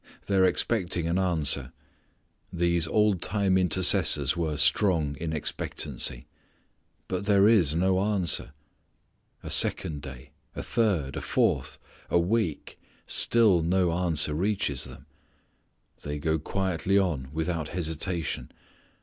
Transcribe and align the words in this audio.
They 0.25 0.35
are 0.35 0.45
expecting 0.45 1.07
an 1.07 1.19
answer. 1.19 1.71
These 2.51 2.87
old 2.87 3.21
time 3.21 3.55
intercessors 3.55 4.35
were 4.35 4.57
strong 4.57 5.15
in 5.17 5.31
expectancy. 5.31 6.25
But 7.07 7.27
there 7.27 7.47
is 7.47 7.75
no 7.75 7.99
answer. 7.99 8.53
A 9.43 9.51
second 9.51 10.01
day, 10.01 10.31
a 10.55 10.63
third, 10.63 11.15
a 11.17 11.21
fourth, 11.21 11.77
a 12.09 12.17
week, 12.17 12.79
still 13.05 13.61
no 13.61 13.91
answer 13.91 14.33
reaches 14.33 14.85
them. 14.85 15.05
They 16.01 16.17
go 16.17 16.39
quietly 16.39 16.97
on 16.97 17.27
without 17.31 17.67
hesitation. 17.67 18.51